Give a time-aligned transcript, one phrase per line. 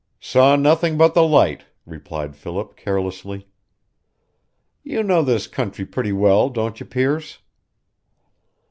[0.19, 3.47] "Saw nothing but the light," replied Philip, carelessly.
[4.81, 7.37] "You know this country pretty well, don't you, Pearce?"